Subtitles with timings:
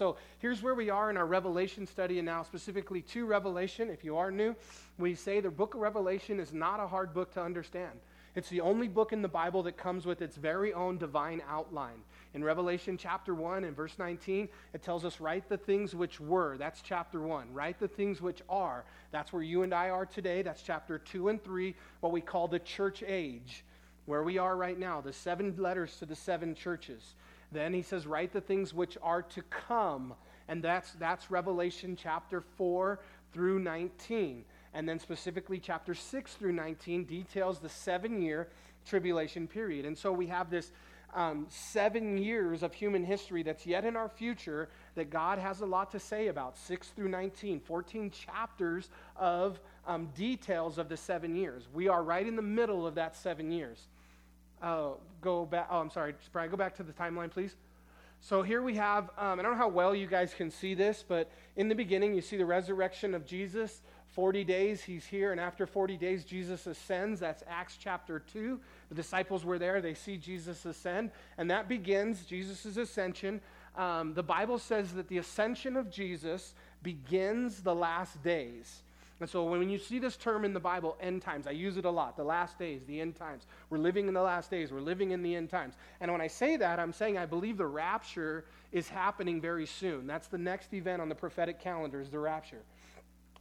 [0.00, 3.90] So here's where we are in our Revelation study, and now specifically to Revelation.
[3.90, 4.56] If you are new,
[4.96, 8.00] we say the book of Revelation is not a hard book to understand.
[8.34, 12.00] It's the only book in the Bible that comes with its very own divine outline.
[12.32, 16.56] In Revelation chapter 1 and verse 19, it tells us, Write the things which were.
[16.56, 17.52] That's chapter 1.
[17.52, 18.86] Write the things which are.
[19.10, 20.40] That's where you and I are today.
[20.40, 23.64] That's chapter 2 and 3, what we call the church age,
[24.06, 27.16] where we are right now, the seven letters to the seven churches.
[27.52, 30.14] Then he says, Write the things which are to come.
[30.48, 33.00] And that's, that's Revelation chapter 4
[33.32, 34.44] through 19.
[34.74, 38.48] And then specifically, chapter 6 through 19 details the seven year
[38.86, 39.84] tribulation period.
[39.84, 40.72] And so we have this
[41.14, 45.66] um, seven years of human history that's yet in our future that God has a
[45.66, 51.34] lot to say about 6 through 19, 14 chapters of um, details of the seven
[51.34, 51.68] years.
[51.72, 53.88] We are right in the middle of that seven years.
[54.62, 55.68] Uh, go back.
[55.70, 56.50] Oh, I'm sorry, Brian.
[56.50, 57.56] Go back to the timeline, please.
[58.20, 59.04] So here we have.
[59.16, 62.14] Um, I don't know how well you guys can see this, but in the beginning,
[62.14, 63.80] you see the resurrection of Jesus.
[64.08, 67.20] 40 days he's here, and after 40 days, Jesus ascends.
[67.20, 68.60] That's Acts chapter 2.
[68.88, 73.40] The disciples were there, they see Jesus ascend, and that begins Jesus' ascension.
[73.76, 78.82] Um, the Bible says that the ascension of Jesus begins the last days.
[79.20, 81.84] And so when you see this term in the Bible, end times, I use it
[81.84, 82.16] a lot.
[82.16, 83.46] The last days, the end times.
[83.68, 84.72] We're living in the last days.
[84.72, 85.74] We're living in the end times.
[86.00, 90.06] And when I say that, I'm saying I believe the rapture is happening very soon.
[90.06, 92.62] That's the next event on the prophetic calendar is the rapture.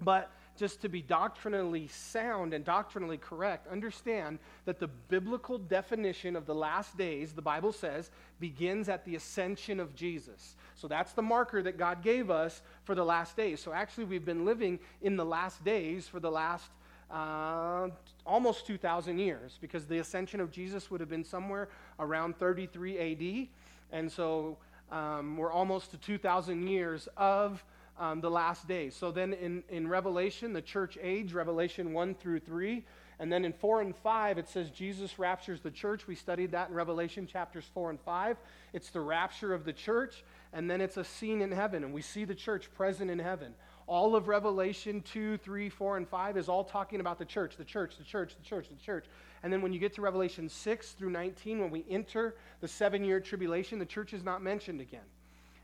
[0.00, 6.46] But just to be doctrinally sound and doctrinally correct, understand that the biblical definition of
[6.46, 10.56] the last days, the Bible says, begins at the ascension of Jesus.
[10.74, 13.60] So that's the marker that God gave us for the last days.
[13.60, 16.70] So actually, we've been living in the last days for the last
[17.10, 17.88] uh,
[18.24, 21.68] almost 2,000 years because the ascension of Jesus would have been somewhere
[22.00, 23.48] around 33 AD.
[23.92, 24.56] And so
[24.90, 27.64] um, we're almost to 2,000 years of
[27.98, 28.94] um, the last days.
[28.94, 32.84] So then in, in Revelation, the church age, Revelation 1 through 3.
[33.18, 36.06] And then in 4 and 5, it says Jesus raptures the church.
[36.06, 38.36] We studied that in Revelation chapters 4 and 5.
[38.74, 40.22] It's the rapture of the church.
[40.52, 43.54] And then it's a scene in heaven, and we see the church present in heaven.
[43.86, 47.64] All of Revelation 2, 3, 4, and 5 is all talking about the church, the
[47.64, 49.06] church, the church, the church, the church.
[49.42, 53.04] And then when you get to Revelation 6 through 19, when we enter the seven
[53.04, 55.04] year tribulation, the church is not mentioned again.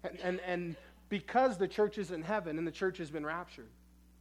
[0.05, 0.77] And, and, and
[1.13, 3.69] because the church is in heaven and the church has been raptured.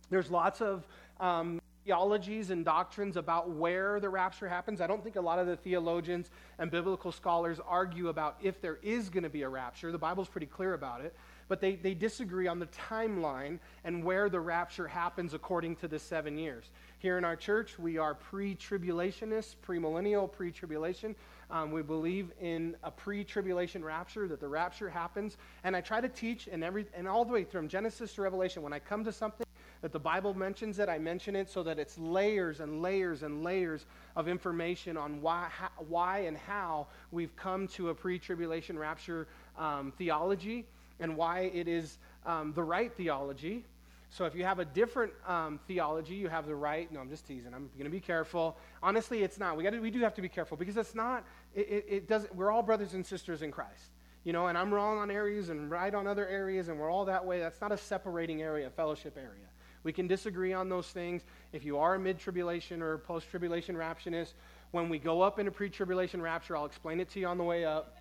[0.10, 0.86] There's lots of
[1.22, 4.82] um, theologies and doctrines about where the rapture happens.
[4.82, 8.78] I don't think a lot of the theologians and biblical scholars argue about if there
[8.84, 9.90] is going to be a rapture.
[9.94, 11.16] The Bible's pretty clear about it.
[11.52, 16.00] But they, they disagree on the timeline and where the rapture happens according to the
[16.00, 16.72] seven years.
[17.00, 21.14] Here in our church, we are pre tribulationists, premillennial, pre tribulation.
[21.50, 25.36] Um, we believe in a pre-tribulation rapture, that the rapture happens.
[25.66, 28.62] And I try to teach, and every and all the way from Genesis to Revelation,
[28.62, 29.46] when I come to something
[29.82, 33.44] that the Bible mentions it, I mention it so that it's layers and layers and
[33.44, 39.28] layers of information on why, how, why and how we've come to a pre-tribulation rapture
[39.58, 40.66] um, theology
[41.02, 43.66] and why it is um, the right theology
[44.12, 46.92] so if you have a different um, theology, you have the right.
[46.92, 47.54] No, I'm just teasing.
[47.54, 48.58] I'm going to be careful.
[48.84, 49.56] Honestly, it's not.
[49.56, 51.24] We got we do have to be careful because it's not.
[51.56, 52.36] It, it, it doesn't.
[52.36, 53.92] We're all brothers and sisters in Christ.
[54.26, 57.06] You know, and I'm wrong on areas and right on other areas, and we're all
[57.06, 57.40] that way.
[57.40, 59.48] That's not a separating area, a fellowship area.
[59.84, 61.24] We can disagree on those things.
[61.54, 64.34] If you are a mid tribulation or post tribulation raptionist,
[64.72, 67.46] when we go up into pre tribulation rapture, I'll explain it to you on the
[67.46, 67.96] way up.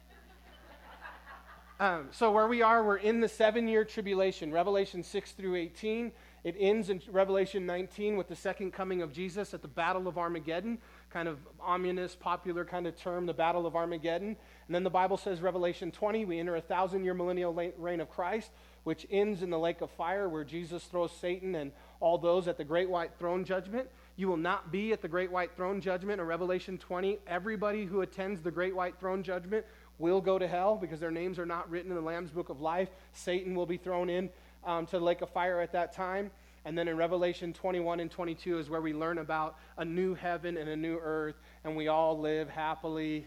[1.80, 6.12] Um, so, where we are, we're in the seven year tribulation, Revelation 6 through 18.
[6.44, 10.18] It ends in Revelation 19 with the second coming of Jesus at the Battle of
[10.18, 10.76] Armageddon,
[11.08, 14.36] kind of ominous, popular kind of term, the Battle of Armageddon.
[14.66, 18.10] And then the Bible says, Revelation 20, we enter a thousand year millennial reign of
[18.10, 18.50] Christ,
[18.84, 22.58] which ends in the lake of fire where Jesus throws Satan and all those at
[22.58, 23.88] the great white throne judgment.
[24.16, 27.20] You will not be at the great white throne judgment in Revelation 20.
[27.26, 29.64] Everybody who attends the great white throne judgment
[30.00, 32.60] will go to hell because their names are not written in the Lamb's book of
[32.60, 32.88] life.
[33.12, 34.30] Satan will be thrown in
[34.64, 36.30] um, to the lake of fire at that time.
[36.64, 40.56] And then in Revelation 21 and 22 is where we learn about a new heaven
[40.56, 43.26] and a new earth, and we all live happily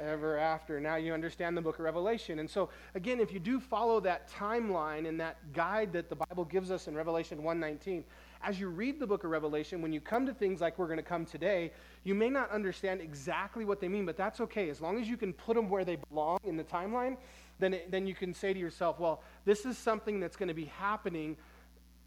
[0.00, 0.80] ever after.
[0.80, 2.40] Now you understand the book of Revelation.
[2.40, 6.44] And so, again, if you do follow that timeline and that guide that the Bible
[6.44, 8.04] gives us in Revelation 119,
[8.44, 10.98] as you read the book of Revelation, when you come to things like we're going
[10.98, 11.72] to come today,
[12.04, 14.68] you may not understand exactly what they mean, but that's okay.
[14.68, 17.16] As long as you can put them where they belong in the timeline,
[17.58, 20.54] then, it, then you can say to yourself, well, this is something that's going to
[20.54, 21.36] be happening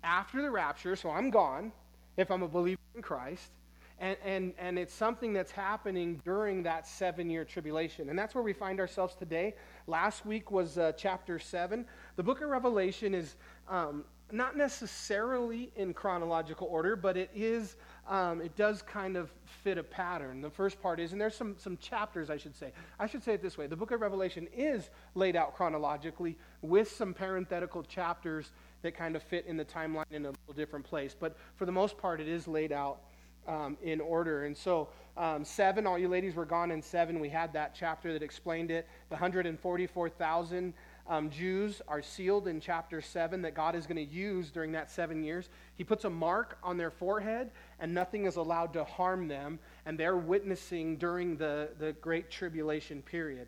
[0.03, 1.71] after the rapture, so I'm gone
[2.17, 3.51] if I'm a believer in Christ.
[3.99, 8.09] And, and, and it's something that's happening during that seven year tribulation.
[8.09, 9.55] And that's where we find ourselves today.
[9.87, 11.83] Last week was uh, chapter 7.
[12.15, 13.35] The book of Revelation is
[13.67, 17.75] um, not necessarily in chronological order, but it is.
[18.07, 19.29] Um, it does kind of
[19.63, 20.41] fit a pattern.
[20.41, 22.71] The first part is, and there's some, some chapters, I should say.
[22.99, 26.89] I should say it this way the book of Revelation is laid out chronologically with
[26.89, 28.51] some parenthetical chapters
[28.81, 31.15] that kind of fit in the timeline in a little different place.
[31.19, 32.99] But for the most part, it is laid out
[33.47, 34.45] um, in order.
[34.45, 37.19] And so, um, seven, all you ladies were gone in seven.
[37.19, 38.87] We had that chapter that explained it.
[39.09, 40.73] The 144,000
[41.07, 44.91] um, Jews are sealed in chapter seven that God is going to use during that
[44.91, 45.49] seven years.
[45.75, 49.59] He puts a mark on their forehead, and nothing is allowed to harm them.
[49.85, 53.47] And they're witnessing during the, the Great Tribulation period.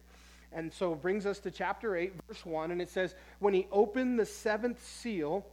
[0.51, 3.67] And so it brings us to chapter 8, verse 1, and it says, When he
[3.71, 5.45] opened the seventh seal,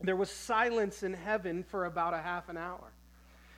[0.00, 2.92] there was silence in heaven for about a half an hour.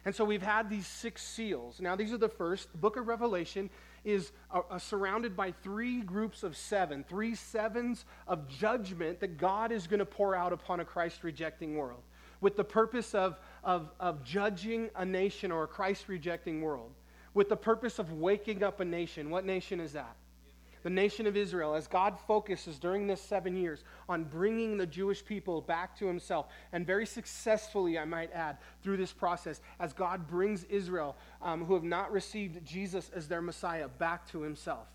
[0.05, 1.81] And so we've had these six seals.
[1.81, 2.71] Now, these are the first.
[2.73, 3.71] The book of Revelation
[4.05, 9.73] is uh, uh, surrounded by three groups of seven, three sevens of judgment that God
[9.73, 12.03] is going to pour out upon a Christ rejecting world
[12.45, 16.93] with the purpose of, of, of judging a nation or a Christ rejecting world,
[17.33, 19.31] with the purpose of waking up a nation.
[19.31, 20.15] What nation is that?
[20.85, 25.25] The nation of Israel, as God focuses during this seven years on bringing the Jewish
[25.25, 30.29] people back to himself, and very successfully, I might add, through this process, as God
[30.29, 34.87] brings Israel, um, who have not received Jesus as their Messiah, back to himself.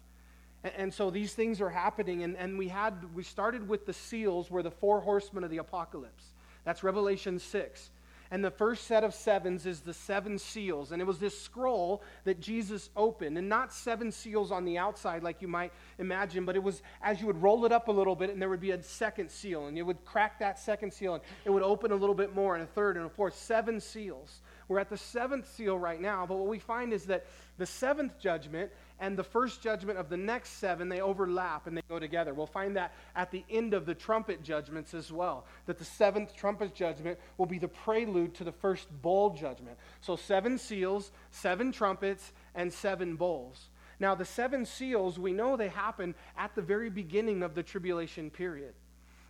[0.64, 3.94] And, and so these things are happening, and, and we had we started with the
[3.94, 6.34] seals, were the four horsemen of the apocalypse.
[6.66, 7.90] That's Revelation 6.
[8.32, 10.92] And the first set of sevens is the seven seals.
[10.92, 13.38] And it was this scroll that Jesus opened.
[13.38, 17.20] And not seven seals on the outside like you might imagine, but it was as
[17.20, 19.66] you would roll it up a little bit and there would be a second seal.
[19.66, 22.54] And you would crack that second seal and it would open a little bit more
[22.56, 23.36] and a third and a fourth.
[23.36, 24.42] Seven seals.
[24.70, 26.26] We're at the seventh seal right now.
[26.28, 27.26] But what we find is that
[27.58, 31.82] the seventh judgment and the first judgment of the next seven, they overlap and they
[31.90, 32.36] go together.
[32.36, 36.36] We'll find that at the end of the trumpet judgments as well, that the seventh
[36.36, 39.78] trumpet judgment will be the prelude to the first bowl judgment.
[40.02, 43.70] So, seven seals, seven trumpets, and seven bowls.
[44.00, 48.30] Now, the seven seals, we know they happen at the very beginning of the tribulation
[48.30, 48.76] period.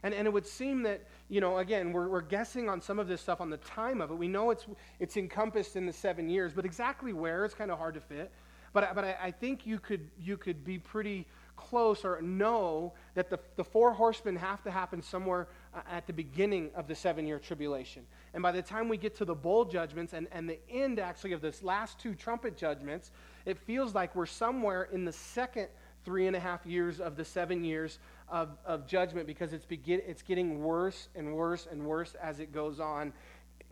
[0.03, 3.07] And, and it would seem that, you know, again, we're, we're guessing on some of
[3.07, 4.15] this stuff on the time of it.
[4.15, 4.65] We know it's,
[4.99, 8.31] it's encompassed in the seven years, but exactly where, it's kind of hard to fit.
[8.73, 13.29] But, but I, I think you could, you could be pretty close or know that
[13.29, 17.27] the, the four horsemen have to happen somewhere uh, at the beginning of the seven
[17.27, 18.03] year tribulation.
[18.33, 21.33] And by the time we get to the bowl judgments and, and the end, actually,
[21.33, 23.11] of this last two trumpet judgments,
[23.45, 25.67] it feels like we're somewhere in the second
[26.05, 27.99] three and a half years of the seven years
[28.31, 32.53] of, of judgment because it's, begin, it's getting worse and worse and worse as it
[32.53, 33.13] goes on.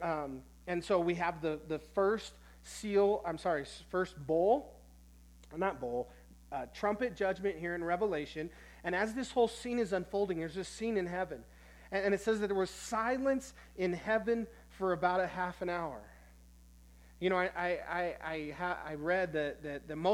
[0.01, 2.33] Um, and so we have the, the first
[2.63, 4.77] seal, I'm sorry, first bowl
[5.55, 6.09] not bowl,
[6.51, 8.49] uh, trumpet judgment here in Revelation.
[8.83, 11.43] And as this whole scene is unfolding, there's this scene in heaven.
[11.91, 15.69] And, and it says that there was silence in heaven for about a half an
[15.69, 16.01] hour.
[17.19, 20.05] You know, I, I, I, I, I read that, that, that most